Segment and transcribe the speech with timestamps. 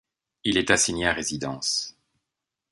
[0.43, 1.95] Il est assigné à résidence.